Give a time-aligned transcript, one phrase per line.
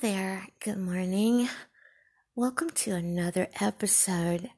[0.00, 0.46] there.
[0.60, 1.46] Good morning.
[2.34, 4.48] Welcome to another episode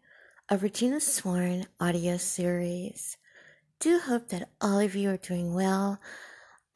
[0.48, 3.16] of Regina Sworn audio series.
[3.80, 5.98] Do hope that all of you are doing well.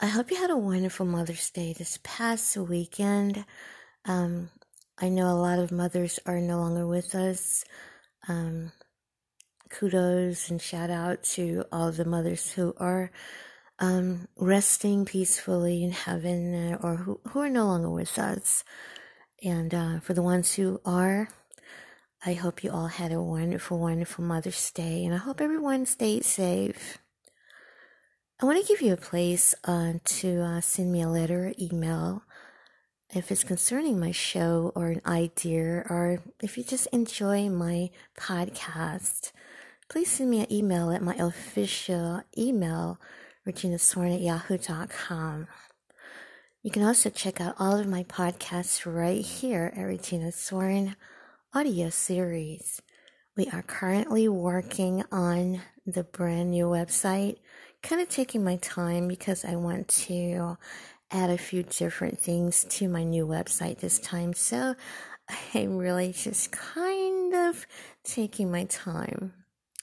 [0.01, 3.45] I hope you had a wonderful Mother's Day this past weekend.
[4.05, 4.51] Um,
[4.99, 7.65] I know a lot of mothers are no longer with us.
[8.27, 8.73] Um,
[9.71, 13.13] kudos and shout out to all the mothers who are
[13.79, 18.65] um, resting peacefully in heaven uh, or who, who are no longer with us.
[19.43, 21.29] And uh, for the ones who are,
[22.25, 26.25] I hope you all had a wonderful, wonderful Mother's Day, and I hope everyone stayed
[26.25, 26.99] safe.
[28.41, 32.23] I want to give you a place uh, to uh, send me a letter, email,
[33.15, 39.33] if it's concerning my show or an idea, or if you just enjoy my podcast.
[39.89, 42.99] Please send me an email at my official email
[43.47, 45.47] Regina Sworn at yahoo.com.
[46.65, 50.97] You can also check out all of my podcasts right here at Regina Sworn
[51.55, 52.83] audio series.
[53.37, 57.37] We are currently working on the brand new website,
[57.85, 60.59] kind of taking my time because I want to
[61.13, 64.35] add a few different things to my new website this time.
[64.35, 64.75] So
[65.55, 67.65] I'm really just kind of
[68.03, 69.35] taking my time.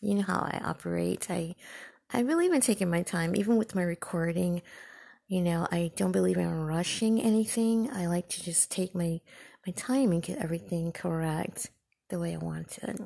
[0.02, 1.31] You know how I operate.
[1.31, 1.55] I
[2.16, 4.61] I really been taking my time, even with my recording.
[5.28, 7.89] You know, I don't believe in rushing anything.
[7.92, 9.20] I like to just take my
[9.66, 11.72] my time and get everything correct
[12.09, 13.02] the way I want it.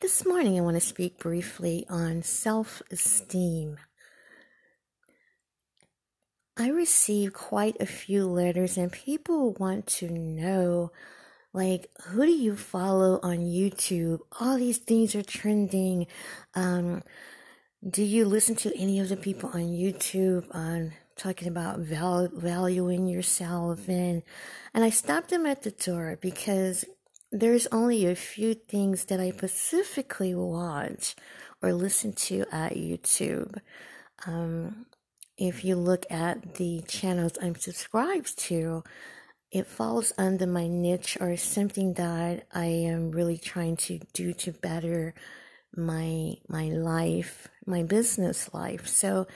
[0.00, 3.76] This morning, I want to speak briefly on self esteem.
[6.56, 10.90] I receive quite a few letters, and people want to know
[11.54, 14.20] like who do you follow on YouTube?
[14.40, 16.08] All these things are trending.
[16.54, 17.02] Um,
[17.88, 23.06] do you listen to any of the people on YouTube on talking about val- valuing
[23.06, 24.22] yourself and
[24.74, 26.84] and I stopped them at the door because
[27.30, 31.14] there's only a few things that I specifically watch
[31.62, 33.58] or listen to at YouTube.
[34.26, 34.86] Um,
[35.36, 38.82] if you look at the channels I'm subscribed to,
[39.54, 44.50] it falls under my niche or something that I am really trying to do to
[44.50, 45.14] better
[45.76, 48.88] my my life, my business life.
[48.88, 49.28] So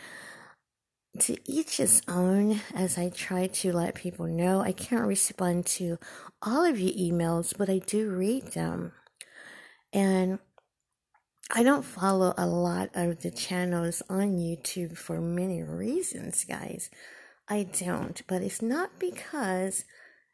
[1.21, 5.99] to each his own as I try to let people know I can't respond to
[6.43, 8.93] all of your emails, but I do read them.
[9.93, 10.41] And
[11.55, 16.91] I don't follow a lot of the channels on YouTube for many reasons, guys.
[17.49, 19.85] I don't, but it's not because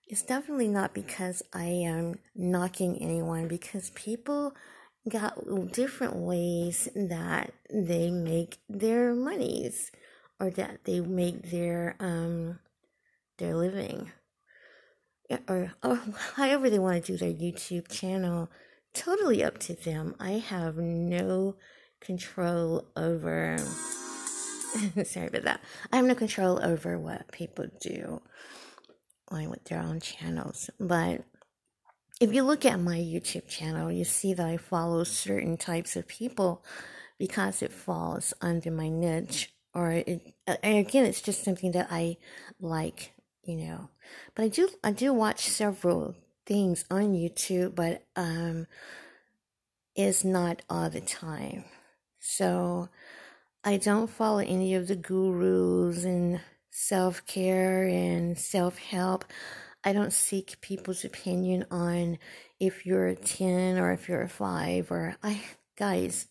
[0.07, 4.55] it's definitely not because I am knocking anyone, because people
[5.09, 9.91] got different ways that they make their monies
[10.41, 12.59] or that they make their um
[13.39, 14.13] their living.
[15.49, 16.01] Or, or
[16.37, 18.51] however they want to do their YouTube channel
[18.93, 20.15] totally up to them.
[20.21, 21.57] I have no
[22.01, 23.57] control over
[25.05, 25.61] sorry about that.
[25.93, 28.21] I have no control over what people do
[29.43, 30.71] with their own channels.
[30.79, 31.25] But
[32.21, 36.07] if you look at my YouTube channel, you see that I follow certain types of
[36.07, 36.65] people
[37.19, 39.53] because it falls under my niche.
[39.75, 42.17] Or it, again, it's just something that I
[42.61, 43.13] like,
[43.43, 43.91] you know.
[44.35, 46.15] But I do, I do watch several
[46.47, 48.67] things on YouTube, but um,
[49.97, 51.65] it's not all the time.
[52.21, 52.89] So
[53.65, 56.14] I don't follow any of the gurus and
[56.75, 59.25] self care and self help.
[59.85, 62.19] I don't seek people's opinion on
[62.59, 65.41] if you're a 10 or if you're a 5 or I
[65.77, 66.27] guys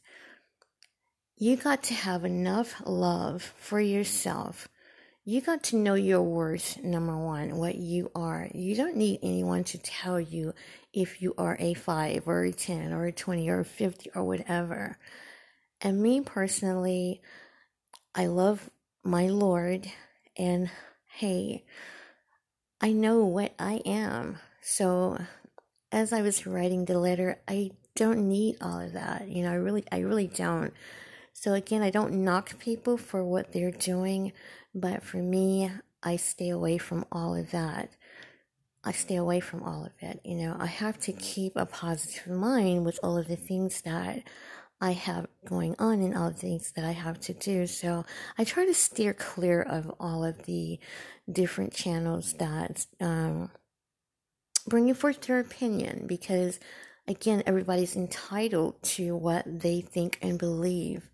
[1.37, 4.67] you got to have enough love for yourself.
[5.25, 8.49] You got to know your worth, number one, what you are.
[8.53, 10.53] You don't need anyone to tell you
[10.93, 14.23] if you are a 5 or a 10 or a 20 or a 50 or
[14.23, 14.97] whatever.
[15.81, 17.21] And me personally,
[18.13, 18.69] I love
[19.03, 19.91] my Lord
[20.37, 20.69] and
[21.17, 21.63] hey,
[22.81, 24.39] I know what I am.
[24.61, 25.19] So
[25.91, 29.27] as I was writing the letter, I don't need all of that.
[29.29, 30.73] You know, I really I really don't.
[31.33, 34.33] So again, I don't knock people for what they're doing,
[34.73, 35.71] but for me,
[36.01, 37.89] I stay away from all of that.
[38.83, 40.19] I stay away from all of it.
[40.25, 44.23] You know, I have to keep a positive mind with all of the things that
[44.83, 47.67] I have going on and all the things that I have to do.
[47.67, 48.03] So
[48.37, 50.77] I try to steer clear of all of the
[51.31, 53.49] different channels that um,
[54.67, 56.59] bringing forth their opinion because,
[57.07, 61.09] again, everybody's entitled to what they think and believe.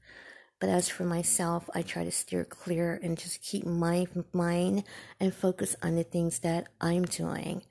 [0.59, 4.83] But as for myself, I try to steer clear and just keep my mind
[5.19, 7.61] and focus on the things that I'm doing.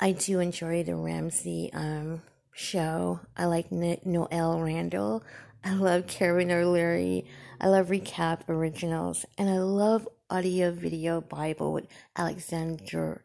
[0.00, 2.22] I do enjoy the Ramsey um,
[2.56, 3.20] show.
[3.36, 5.22] I like Noelle Randall.
[5.62, 7.26] I love Karen O'Leary.
[7.60, 9.26] I love Recap Originals.
[9.36, 11.86] And I love Audio Video Bible with
[12.16, 13.22] Alexander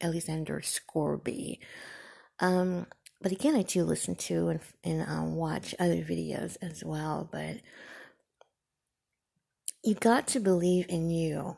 [0.00, 1.60] Alexander Scourby.
[2.40, 2.86] Um,
[3.22, 7.28] but again, I do listen to and, and um, watch other videos as well.
[7.30, 7.58] But
[9.82, 11.56] you got to believe in you.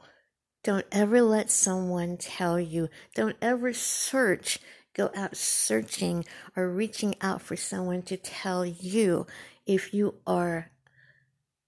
[0.63, 2.89] Don't ever let someone tell you.
[3.15, 4.59] Don't ever search,
[4.99, 6.25] go out searching
[6.57, 9.27] or reaching out for someone to tell you
[9.65, 10.71] if you are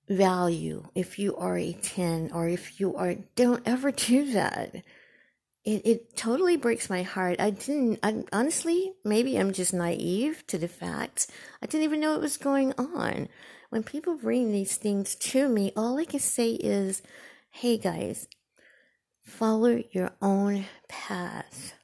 [0.09, 4.75] value, if you are a 10, or if you are, don't ever do that.
[5.65, 7.39] It, it totally breaks my heart.
[7.39, 11.29] I didn't, I, honestly, maybe I'm just naive to the fact.
[11.63, 13.29] I didn't even know it was going on.
[13.69, 17.03] When people bring these things to me, all I can say is,
[17.51, 18.27] hey guys,
[19.23, 21.75] follow your own path.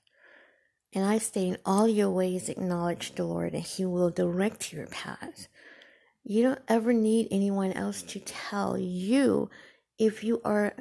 [0.93, 4.87] And I say, in all your ways, acknowledge the Lord, and He will direct your
[4.87, 5.49] path.
[6.25, 9.51] You don't ever need anyone else to tell you
[9.99, 10.75] if you are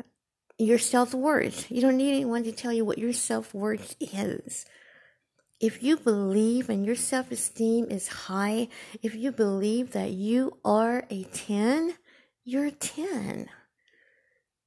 [0.58, 1.70] your self worth.
[1.70, 4.66] You don't need anyone to tell you what your self worth is.
[5.60, 8.68] If you believe and your self esteem is high,
[9.02, 11.96] if you believe that you are a 10,
[12.44, 13.50] you're a 10.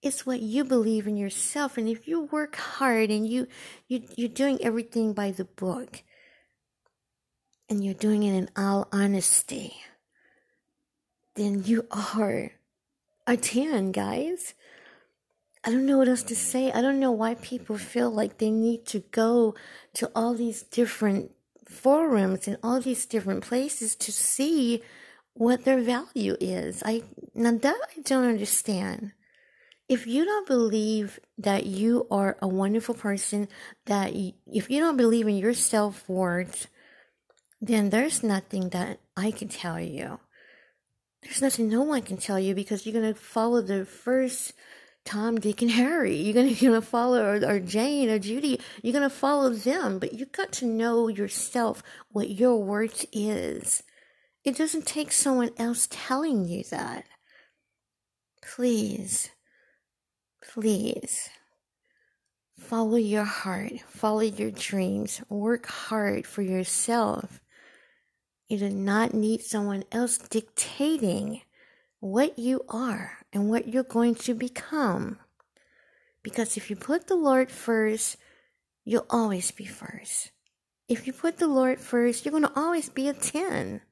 [0.03, 1.77] It's what you believe in yourself.
[1.77, 3.49] And if you work hard and you,
[3.89, 6.03] you, you're doing everything by the book
[7.69, 9.75] and you're doing it in all honesty,
[11.35, 12.53] then you are
[13.27, 14.55] a 10, guys.
[15.65, 16.71] I don't know what else to say.
[16.73, 19.55] I don't know why people feel like they need to go
[19.95, 21.33] to all these different
[21.67, 24.83] forums and all these different places to see
[25.35, 26.83] what their value is.
[26.85, 27.03] I
[27.35, 29.13] now that I don't understand.
[29.89, 33.49] If you don't believe that you are a wonderful person,
[33.87, 36.69] that you, if you don't believe in your self worth,
[37.61, 40.21] then there's nothing that I can tell you
[41.23, 44.53] there's nothing no one can tell you because you're going to follow the first
[45.05, 46.17] Tom, Dick, and Harry.
[46.17, 48.61] You're going to, you're to follow, or, or Jane or Judy.
[48.83, 53.83] You're going to follow them, but you've got to know yourself what your worth is.
[54.45, 57.05] It doesn't take someone else telling you that.
[58.43, 59.31] Please,
[60.49, 61.31] please
[62.59, 67.41] follow your heart, follow your dreams, work hard for yourself
[68.49, 71.43] you do not need someone else dictating
[72.01, 75.19] what you are and what you're going to become.
[76.23, 78.17] Because if you put the Lord first,
[78.85, 80.31] you'll always be first.
[80.89, 83.83] If you put the Lord first, you're going to always be a 10.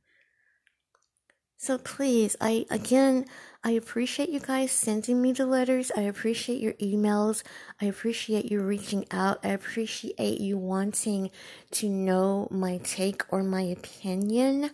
[1.59, 3.25] So please, I again,
[3.65, 5.91] I appreciate you guys sending me the letters.
[5.97, 7.43] I appreciate your emails.
[7.81, 9.41] I appreciate you reaching out.
[9.43, 11.31] I appreciate you wanting
[11.73, 14.71] to know my take or my opinion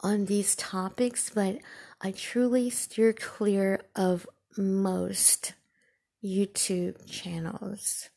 [0.00, 1.58] on these topics, but
[2.00, 5.52] I truly steer clear of most
[6.24, 8.08] YouTube channels.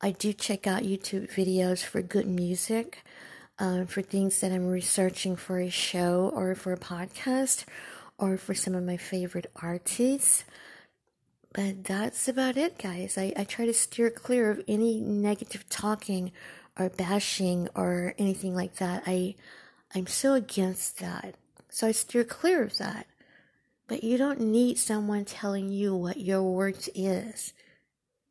[0.00, 3.02] I do check out YouTube videos for good music
[3.58, 7.64] um, for things that I'm researching for a show or for a podcast
[8.18, 10.44] or for some of my favorite artists.
[11.52, 13.16] But that's about it, guys.
[13.16, 16.32] I, I try to steer clear of any negative talking
[16.78, 19.04] or bashing or anything like that.
[19.06, 19.34] I
[19.94, 21.36] I'm so against that.
[21.70, 23.06] So I steer clear of that.
[23.88, 27.54] But you don't need someone telling you what your worth is.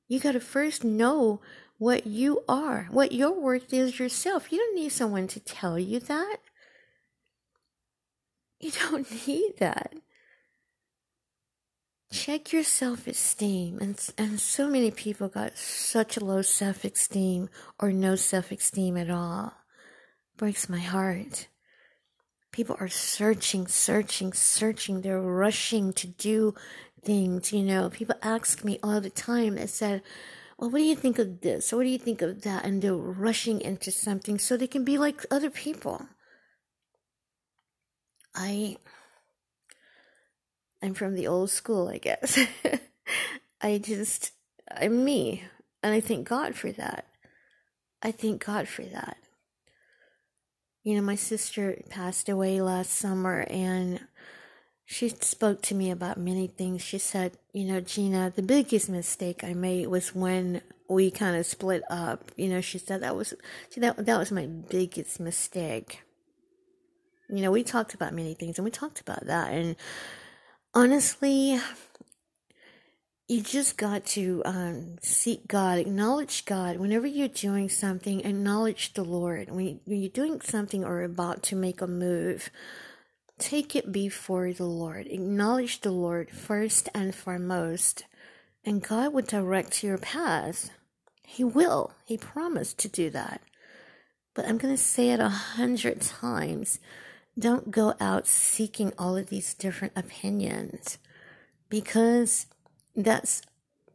[0.07, 1.41] You gotta first know
[1.77, 4.51] what you are, what your worth is yourself.
[4.51, 6.37] You don't need someone to tell you that.
[8.59, 9.93] You don't need that.
[12.11, 13.79] Check your self esteem.
[13.81, 19.09] And, and so many people got such low self esteem or no self esteem at
[19.09, 19.53] all.
[20.37, 21.47] Breaks my heart.
[22.51, 25.01] People are searching, searching, searching.
[25.01, 26.55] They're rushing to do
[27.03, 27.51] things.
[27.51, 30.01] You know, people ask me all the time and said,
[30.57, 31.73] well, what do you think of this?
[31.73, 32.65] What do you think of that?
[32.65, 36.07] And they're rushing into something so they can be like other people.
[38.33, 38.77] I,
[40.81, 42.39] I'm from the old school, I guess.
[43.61, 44.31] I just,
[44.71, 45.43] I'm me.
[45.83, 47.05] And I thank God for that.
[48.01, 49.17] I thank God for that.
[50.83, 53.99] You know, my sister passed away last summer and
[54.85, 56.81] she spoke to me about many things.
[56.81, 61.45] She said, you know, Gina, the biggest mistake I made was when we kind of
[61.47, 62.31] split up.
[62.37, 63.33] You know, she said that was
[63.69, 66.01] see that that was my biggest mistake.
[67.29, 69.75] You know, we talked about many things and we talked about that and
[70.75, 71.59] honestly,
[73.27, 76.77] you just got to um, seek God, acknowledge God.
[76.77, 79.49] Whenever you're doing something, acknowledge the Lord.
[79.49, 82.51] When you're doing something or about to make a move,
[83.37, 85.07] take it before the Lord.
[85.07, 88.05] Acknowledge the Lord first and foremost,
[88.63, 90.69] and God will direct your path.
[91.23, 91.93] He will.
[92.05, 93.41] He promised to do that.
[94.33, 96.79] But I'm going to say it a hundred times.
[97.37, 100.97] Don't go out seeking all of these different opinions
[101.69, 102.45] because
[102.95, 103.41] that's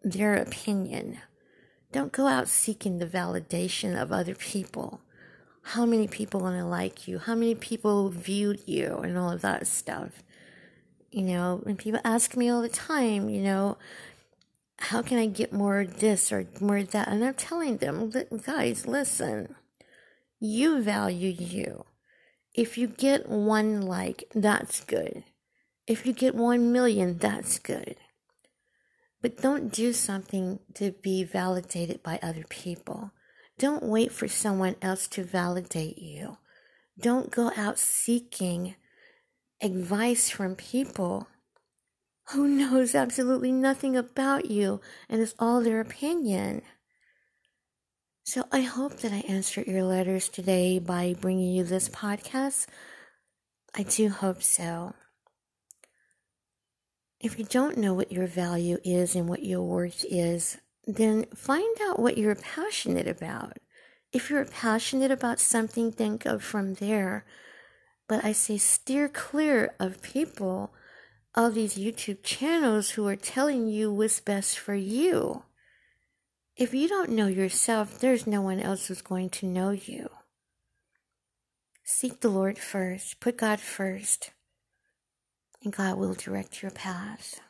[0.02, 1.18] their opinion.
[1.92, 5.00] Don't go out seeking the validation of other people.
[5.74, 7.20] How many people want to like you?
[7.20, 10.24] How many people viewed you and all of that stuff?
[11.12, 13.78] You know, and people ask me all the time, you know,
[14.80, 17.06] how can I get more of this or more of that?
[17.06, 18.10] And I'm telling them,
[18.44, 19.54] guys, listen,
[20.40, 21.84] you value you.
[22.52, 25.22] If you get one like, that's good.
[25.86, 27.94] If you get one million, that's good.
[29.22, 33.12] But don't do something to be validated by other people.
[33.60, 36.38] Don't wait for someone else to validate you.
[36.98, 38.74] Don't go out seeking
[39.60, 41.28] advice from people
[42.30, 46.62] who knows absolutely nothing about you and it's all their opinion.
[48.24, 52.66] So I hope that I answered your letters today by bringing you this podcast.
[53.76, 54.94] I do hope so.
[57.20, 60.56] If you don't know what your value is and what your worth is,
[60.86, 63.58] then find out what you're passionate about.
[64.12, 67.24] If you're passionate about something, then go from there.
[68.08, 70.72] But I say steer clear of people,
[71.34, 75.44] of these YouTube channels who are telling you what's best for you.
[76.56, 80.10] If you don't know yourself, there's no one else who's going to know you.
[81.84, 84.32] Seek the Lord first, put God first
[85.62, 87.40] and God will direct your path.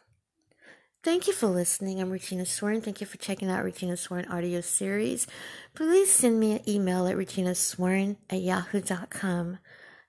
[1.02, 1.98] Thank you for listening.
[1.98, 2.82] I'm Regina Sworn.
[2.82, 5.26] Thank you for checking out Regina Sworn audio series.
[5.74, 9.58] Please send me an email at reginasworn at yahoo.com.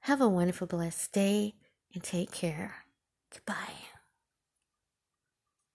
[0.02, 1.54] Have a wonderful, blessed day
[1.94, 2.84] and take care.
[3.34, 3.91] Goodbye.